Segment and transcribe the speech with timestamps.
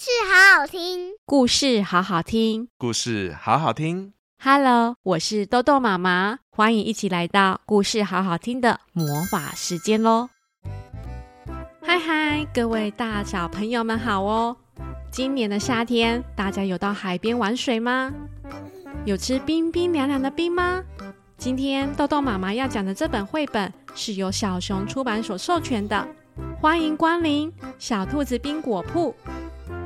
[0.00, 4.14] 事好好听，故事好好听，故事好好听。
[4.42, 10.30] Hello，我是豆豆妈妈，欢迎一起来到故事好好听的魔法时间喽！
[11.82, 14.56] 嗨嗨，各位大小朋友们好哦！
[15.10, 18.10] 今年的夏天，大家有到海边玩水吗？
[19.04, 20.82] 有吃冰冰凉凉的冰吗？
[21.36, 26.08] 今天豆豆妈妈要讲的这本绘本是由小熊出版所授权的，
[26.58, 29.14] 欢迎光临小兔子冰果铺。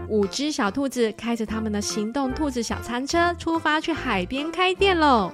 [0.08, 5.32] 五只小兔子开着他们的行动兔子小餐车，出发去海边开店喽。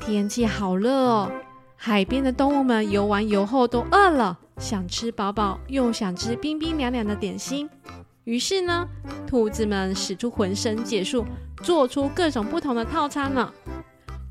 [0.00, 1.30] 天气好热哦，
[1.76, 7.68] 海边的动物们游完游后都饿了，想吃饱饱，又想吃冰冰凉凉的点心。
[8.24, 8.86] 于是呢，
[9.26, 11.24] 兔子们使出浑身解数，
[11.62, 13.52] 做出各种不同的套餐了。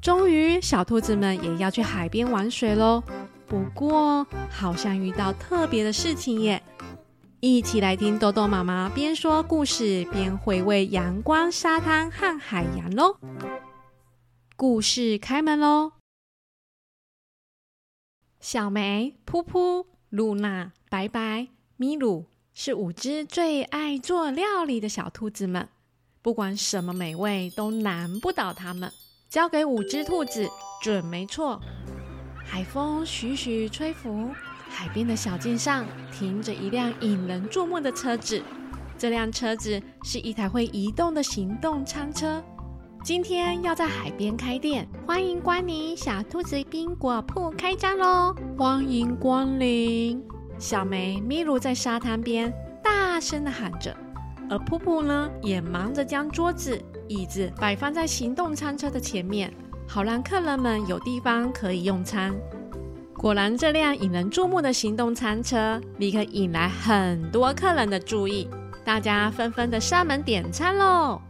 [0.02, 3.04] 终于，小兔子们也要去海边玩水喽。
[3.48, 6.62] 不过，好像遇到特别的事情耶。
[7.44, 13.18] 一起来听豆豆妈妈边说故事边回味阳光、沙滩和海洋喽！
[14.56, 15.94] 故事开门喽！
[18.40, 21.48] 小梅、噗噗、露娜、白白、
[21.78, 25.68] 咪噜是五只最爱做料理的小兔子们，
[26.22, 28.94] 不管什么美味都难不倒它们。
[29.28, 30.48] 交给五只兔子
[30.80, 31.60] 准没错。
[32.46, 34.30] 海风徐徐吹拂。
[34.72, 38.42] 海边的小径上停着一辆引人注目的车子，
[38.98, 42.42] 这辆车子是一台会移动的行动餐车。
[43.04, 48.34] 今天要在海边开店，欢迎光临小兔子冰果铺开张喽！
[48.58, 50.24] 欢迎光临！
[50.58, 53.96] 小梅、咪露在沙滩边大声地喊着，
[54.50, 59.54] 而噗噗呢，也忙着将桌子、椅子摆放在行动餐车的前面，
[59.86, 62.34] 好让客人们有地方可以用餐。
[63.22, 68.48] 果然，这辆引人注目的行动餐车立刻引来很多客人的注意，
[68.84, 71.22] 大家纷纷的上门点餐喽。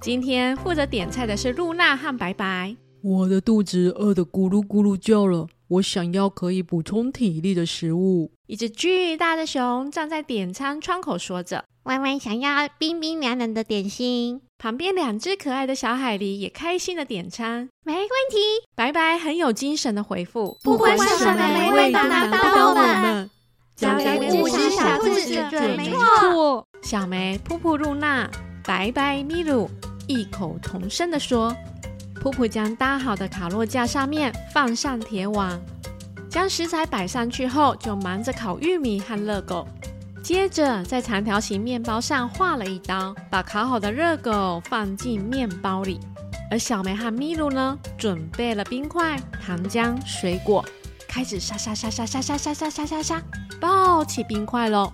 [0.00, 2.76] 今天负责点菜的是露娜和白白。
[3.02, 8.30] 我的肚子饿得咕噜咕噜叫了，我想要可以补充体力的食物。
[8.46, 11.64] 一只巨大的熊站在点餐窗口说着。
[11.84, 18.36] 歪歪想要冰冰凉凉的点心，旁边两只可爱的小海狸也开心的点餐，没问题。
[18.76, 23.30] 白白很有精神的回复，不管什么美味都难不倒我们，
[23.74, 26.62] 交给五只小兔子准没错。
[26.82, 28.30] 小梅、噗噗、露娜、
[28.62, 29.66] 白白、咪噜
[30.06, 31.56] 异口同声的说。
[32.22, 35.58] 噗噗将搭好的卡洛架上面放上铁网，
[36.28, 39.66] 将食材摆上去后，就忙着烤玉米和热狗。
[40.22, 45.98] 接着，在长条形面包上画了一刀，把烤好的热狗放进面包里。
[46.50, 50.64] 而小梅和咪露呢，准备了冰块、糖浆、水果，
[51.08, 53.22] 开始沙沙沙沙沙沙沙沙沙沙沙，
[53.60, 54.92] 爆起冰块喽！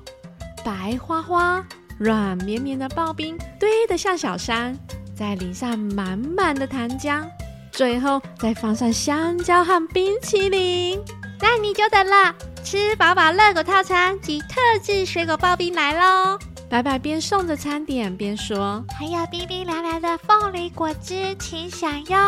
[0.64, 1.64] 白花花、
[1.98, 4.78] 软绵绵的刨冰堆得像小山，
[5.14, 7.24] 再淋上满满的糖浆，
[7.72, 11.00] 最后再放上香蕉和冰淇淋。
[11.40, 12.34] 那你就等了。
[12.64, 16.38] 吃饱饱热狗套餐及特制水果刨冰来喽！
[16.68, 22.18] 白白边送着餐点边说：“还有冰冰凉凉的凤梨果汁，请享用。”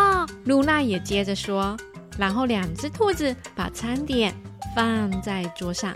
[0.47, 1.77] 露娜也接着说，
[2.17, 4.33] 然后两只兔子把餐点
[4.77, 5.93] 放在桌上。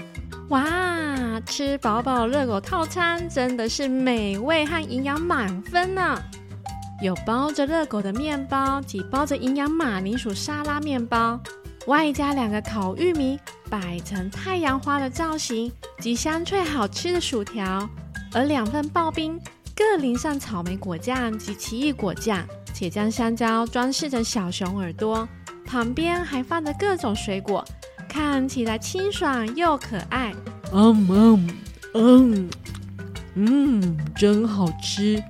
[0.48, 0.64] 哇，
[1.46, 6.20] 吃饱饱热狗套餐真的是美味和营养满分呢！
[7.00, 11.38] 有包着热狗的面包及包着营养马铃薯沙拉面包。
[11.86, 13.38] 外加两个烤玉米，
[13.68, 17.88] 摆成太阳花的造型及香脆好吃的薯条，
[18.32, 19.38] 而两份刨冰
[19.74, 25.28] 各淋上草莓果酱及奇异果酱，且将香蕉装饰成小熊耳朵，
[25.66, 27.64] 旁边还放着各种水果，
[28.08, 30.32] 看起来清爽又可爱。
[30.72, 31.50] 嗯嗯
[31.94, 32.50] 嗯
[33.34, 35.22] 嗯，真好吃，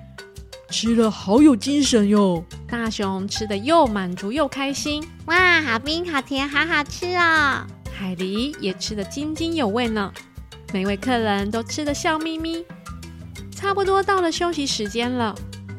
[0.73, 2.43] 吃了好有精神哟。
[2.67, 7.67] 大熊吃的又满足又开心，哇，好冰好甜，好好吃哦！
[7.95, 10.11] 海狸也吃得津津有味呢。
[10.73, 12.65] 每位客人都吃得笑眯眯。
[13.55, 15.35] 差不多到了休息时间了，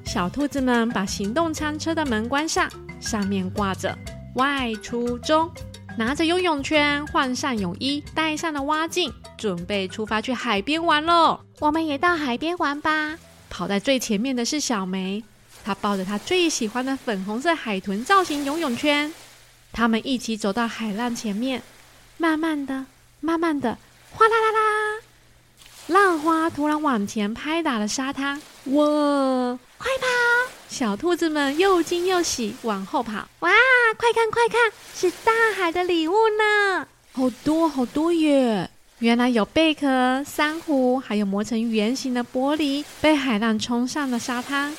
[0.05, 2.69] 小兔子们把行动餐车的门关上，
[2.99, 3.97] 上面挂着
[4.37, 5.49] “外出中”，
[5.97, 11.39] 拿着游泳圈，换上泳衣，戴上了蛙镜，准备出发去海边玩喽。
[11.59, 13.17] 我们也到海边玩吧。
[13.53, 15.23] 跑在最前面的是小梅。
[15.63, 19.13] 她抱着她最喜欢的粉红色海豚造型游泳圈，
[19.71, 21.61] 他们一起走到海浪前面，
[22.17, 22.87] 慢慢的、
[23.19, 23.77] 慢慢的，
[24.11, 25.01] 哗啦啦啦，
[25.85, 28.41] 浪花突然往前拍打了沙滩。
[28.65, 29.59] 哇！
[29.77, 30.07] 快跑！
[30.67, 33.27] 小兔子们又惊又喜，往后跑。
[33.41, 33.51] 哇！
[33.95, 36.87] 快看快看，是大海的礼物呢！
[37.11, 38.71] 好多好多耶！
[39.03, 44.73] 原来有贝壳、珊瑚，还有磨成圆形的玻璃，被海浪冲上了沙滩，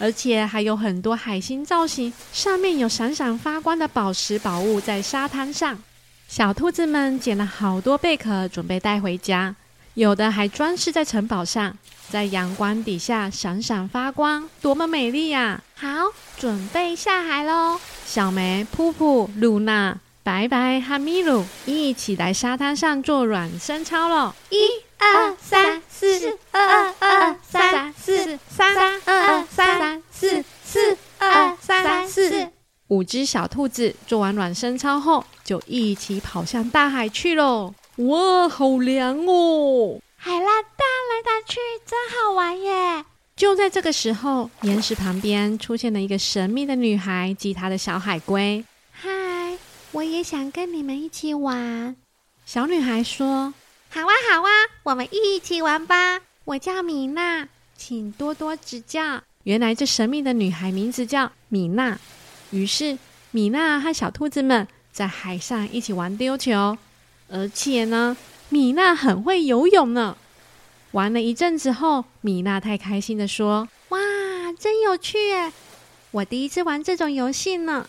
[0.00, 5.78] 而且还有很多海星造型，上面有闪闪发光的宝石宝物在沙滩上。
[6.26, 9.54] 小兔子们捡了好多贝壳，准备带回家，
[9.94, 11.76] 有的还装饰在城堡上，
[12.08, 15.62] 在阳光底下闪闪发光，多么美丽呀！
[15.76, 15.88] 好，
[16.36, 17.78] 准备下海喽！
[18.04, 19.96] 小梅、噗噗、露娜。
[20.22, 24.34] 拜拜，哈米鲁一起来沙滩上做暖身操了。
[24.50, 24.58] 一
[24.98, 28.76] 二三四，二二三四，三
[29.06, 32.48] 二二三四，四二三四。
[32.88, 37.74] 五只小兔子做完暖身操后，就一起跑向大海去喽。
[37.96, 40.00] 哇，好凉哦！
[40.16, 43.04] 海浪荡来荡去，真好玩耶！
[43.36, 48.62] 就在这个时候，岩石旁边出现了一个神秘的女孩及她的小海龟。
[49.92, 51.96] 我也想跟你们一起玩。
[52.46, 53.52] 小女孩说
[53.90, 54.48] ：“好啊，好啊，
[54.84, 59.22] 我们一起玩吧。”我叫米娜，请多多指教。
[59.42, 61.98] 原来这神秘的女孩名字叫米娜。
[62.50, 62.98] 于是
[63.32, 66.78] 米娜和小兔子们在海上一起玩丢球，
[67.28, 68.16] 而且呢，
[68.48, 70.16] 米娜很会游泳呢。
[70.92, 73.98] 玩了一阵子后，米娜太开心的说：“哇，
[74.58, 75.52] 真有趣耶！
[76.12, 77.88] 我第一次玩这种游戏呢。”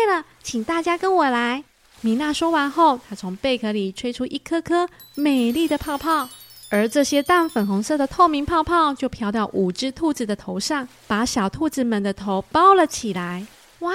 [0.00, 0.06] 啊。
[0.06, 1.62] 对了，请大家跟我来。
[2.00, 6.26] 米娜说完后，她从贝壳里吹出一颗颗美丽的泡泡，
[6.70, 13.46] 而这些淡粉红色的透明泡泡就飘到五只兔子的头上，把小兔子们的头包了起来。
[13.80, 13.92] 哇，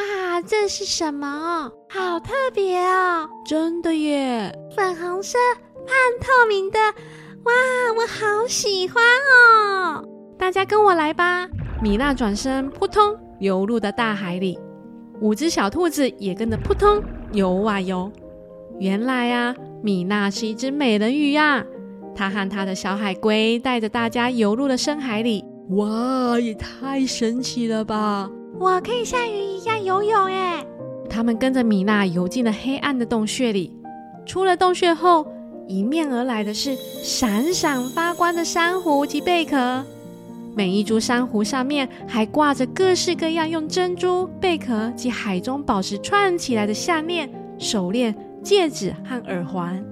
[0.48, 1.72] 这是什么？
[1.90, 3.28] 好特别哦！
[3.46, 5.40] 真的耶，粉红色、
[5.88, 6.80] 半透明的，
[7.44, 7.51] 哇，
[7.98, 10.04] 我好喜欢哦！
[10.38, 11.48] 大家跟我来吧。
[11.81, 14.60] 米娜转身，扑通游入的大海里。
[15.21, 17.01] 五只小兔子也跟着扑通
[17.31, 18.12] 游啊游。
[18.79, 21.65] 原来啊，米娜是一只美人鱼呀！
[22.13, 25.44] 她和她的小海龟带着大家游入了深海里。
[25.69, 28.29] 哇，也太神奇了吧！
[28.59, 30.65] 我可以像鱼一样游泳耶！
[31.09, 33.73] 他们跟着米娜游进了黑暗的洞穴里。
[34.25, 35.25] 出了洞穴后，
[35.67, 39.83] 迎面而来的是闪闪发光的珊瑚及贝壳。
[40.56, 49.84] 每一株珊瑚上面还挂着各式各样用珍珠、贝壳及海中宝石串起来的项链、手链、戒指和耳环，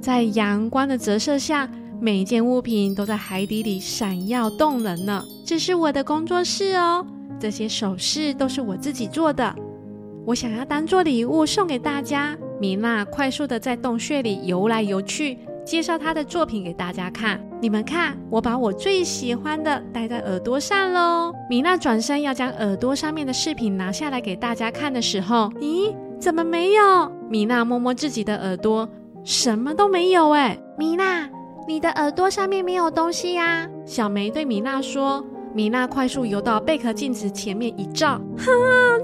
[0.00, 1.66] 在阳光的折射下，
[2.00, 5.24] 每一件物品都在海底里闪耀动人呢。
[5.42, 7.06] 这是我的工作室哦，
[7.40, 9.54] 这些首饰都是我自己做的，
[10.26, 12.36] 我想要当做礼物送给大家。
[12.60, 15.38] 米娜快速的在洞穴里游来游去。
[15.64, 21.32] 介绍他的作品给大家看，你们看，我把我最喜欢的戴在耳朵上喽。
[21.48, 27.10] 米娜转身要将耳朵上面的饰品拿下来给大家看的时候，咦，怎么没有？
[27.28, 28.88] 米娜摸摸自己的耳朵，
[29.24, 30.58] 什么都没有哎。
[30.76, 31.28] 米娜，
[31.66, 33.68] 你的耳朵上面没有东西呀？
[33.86, 35.24] 小梅对米娜说。
[35.54, 38.44] 米娜快速游到贝壳镜子前面一照，哈，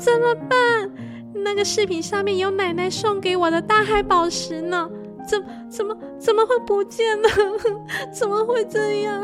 [0.00, 0.90] 怎么办？
[1.32, 4.90] 那个饰品上面有奶奶送给我的大海宝石呢。
[5.30, 7.28] 怎怎么怎么会不见呢？
[8.12, 9.22] 怎么会这样？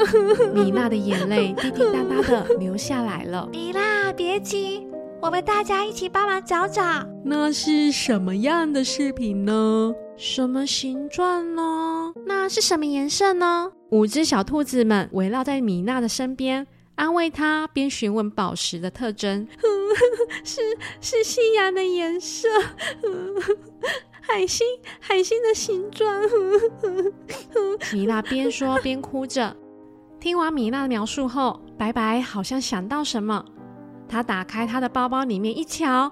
[0.55, 3.44] 米娜的眼泪滴滴答答的流下来了。
[3.50, 4.87] 米娜，别急，
[5.20, 6.82] 我们大家一起帮忙找找。
[7.25, 9.93] 那是什么样的饰品呢？
[10.17, 12.12] 什么形状呢？
[12.25, 13.73] 那是什么颜色呢？
[13.91, 16.64] 五只小兔子们围绕在米娜的身边，
[16.94, 19.48] 安慰她，边询问宝石的特征。
[20.44, 20.60] 是
[21.01, 22.48] 是夕阳的颜色。
[24.26, 24.66] 海星，
[25.00, 26.10] 海星的形状。
[27.92, 29.56] 米娜边说边哭着。
[30.18, 33.44] 听完米娜的描述后，白白好像想到什么，
[34.08, 36.10] 他打开他的包包里面一瞧，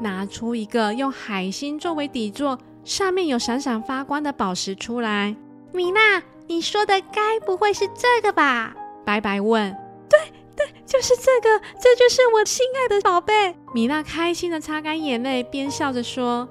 [0.00, 5.36] 拿出一个用海星作为底座，上面有闪闪发光的宝石出来。
[5.72, 8.74] 米娜，你说的该不会是这个吧？
[9.04, 9.72] 白白问。
[10.08, 10.18] 对
[10.56, 13.54] 对，就是这个，这就是我心爱的宝贝。
[13.72, 16.48] 米娜开心的擦干眼泪，边笑着说。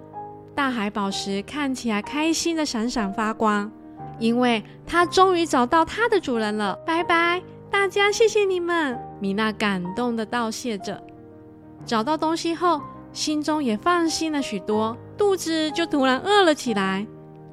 [0.54, 3.72] 大海宝石看起来开心的闪闪发光，
[4.20, 6.76] 因为它终于找到它的主人了。
[6.86, 9.00] 拜拜，大家谢谢你们！
[9.20, 11.02] 米娜感动的道谢着。
[11.86, 12.82] 找到东西后，
[13.14, 17.08] 心中也放心了许多，肚子就突然饿了起来。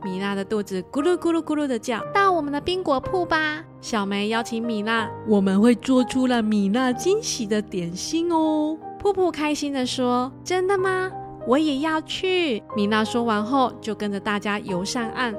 [0.05, 2.01] 米娜的肚子咕噜咕噜咕噜的叫。
[2.13, 8.77] 到我们的冰果铺吧，小梅邀请米娜，我们会做出了米娜惊喜的点心哦。
[9.01, 11.11] 噗噗开心的说：“真的吗？”
[11.47, 12.63] 我也要去。
[12.77, 15.35] 米娜说完后，就跟着大家游上岸。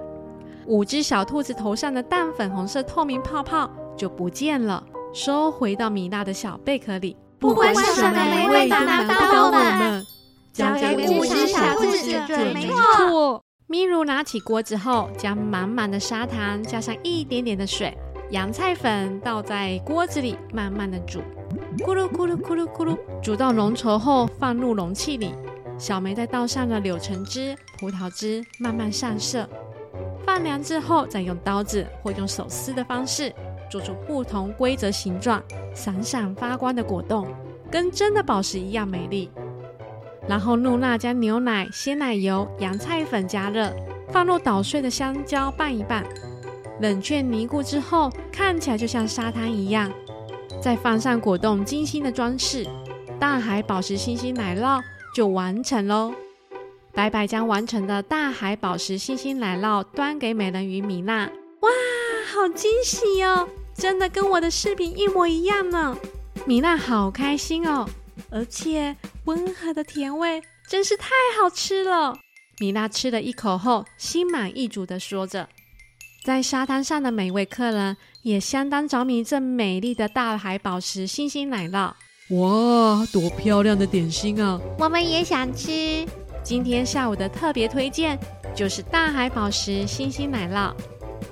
[0.65, 7.17] 五只小兔子头上的淡粉红色透明泡泡就不见了，收回到米娜的小贝壳里。
[7.39, 10.05] 不管是什么美味，难不倒我们。
[10.51, 13.43] 交给五只小兔子准没错。
[13.67, 17.95] 咪如拿起锅子后，将满满的砂糖加上一点点的水，
[18.31, 21.19] 洋菜粉倒在锅子里，慢慢的煮，
[21.77, 25.33] 咕噜咕噜咕噜咕噜，煮到浓稠后放入容器里。
[25.79, 29.47] 小梅再倒上了柳橙汁、葡萄汁，慢慢上色。
[30.25, 33.33] 放凉之后，再用刀子或用手撕的方式，
[33.71, 35.41] 做出不同规则、形状、
[35.73, 37.25] 闪闪发光的果冻，
[37.71, 39.31] 跟真的宝石一样美丽。
[40.27, 43.73] 然后露娜将牛奶、鲜奶油、洋菜粉加热，
[44.11, 46.05] 放入捣碎的香蕉拌一拌，
[46.81, 49.89] 冷却凝固之后，看起来就像沙滩一样。
[50.61, 52.67] 再放上果冻，精心的装饰，
[53.17, 54.81] 大海宝石星星奶酪
[55.13, 56.13] 就完成喽。
[56.93, 61.29] 白白将完成的大海宝石星星奶酪端给美人鱼米娜，
[61.61, 61.69] 哇，
[62.33, 63.47] 好惊喜哦！
[63.75, 65.97] 真的跟我的视频一模一样呢。
[66.45, 67.87] 米娜好开心哦，
[68.29, 72.17] 而且温和的甜味真是太好吃了。
[72.59, 75.47] 米娜吃了一口后，心满意足的说着。
[76.25, 81.93] 在沙滩上的每位客人也相当着迷这美丽的大海宝石星星奶酪。
[82.29, 84.61] 哇，多漂亮的点心啊！
[84.77, 86.05] 我们也想吃。
[86.43, 88.19] 今天下午的特别推荐
[88.55, 90.71] 就是大海宝石星星奶酪，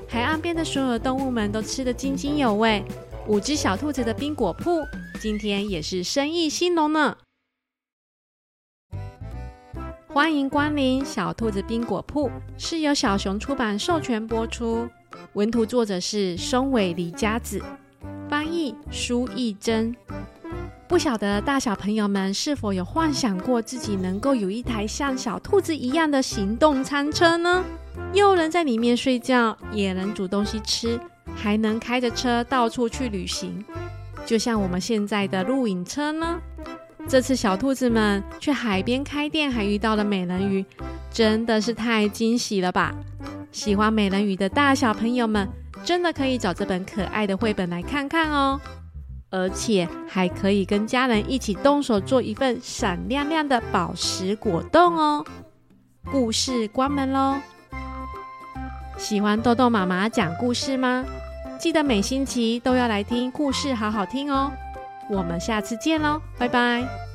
[0.08, 2.84] 海岸边的所有动物们都吃得津津有味。
[3.27, 4.82] 五只小兔子的冰果铺
[5.22, 7.16] 今天也是生意兴隆呢。
[10.08, 14.89] 欢迎光临小兔子冰果铺，是由小熊出版授权播出，
[15.34, 17.62] 文图作者是松尾梨佳子，
[18.27, 19.94] 翻译苏懿禛。
[20.88, 27.62] 不晓得大小朋友们是否有幻想过自己能够有一台像小兔子一样的行动餐车呢？
[28.13, 30.98] 又能在里面睡觉，也能煮东西吃，
[31.36, 33.63] 还能开着车到处去旅行，
[34.25, 36.39] 就像我们现在的露营车呢？
[37.06, 40.65] 这次小兔子们去海边开店，还遇到了美人鱼，
[41.12, 42.96] 真的是太惊喜了吧！
[43.51, 45.48] 喜欢美人鱼的大小朋友们，
[45.84, 48.60] 真的可以找这本可爱的绘本来看看哦。
[49.30, 55.26] 而且还可以跟家人一起动手做一份闪亮亮的宝石果冻哦！
[56.12, 57.36] 故事关门喽！
[58.98, 61.06] 喜欢豆豆妈妈讲故事吗？
[61.60, 64.52] 记得每星期都要来听故事，好好听哦！
[65.10, 67.07] 我们下次见喽，拜拜。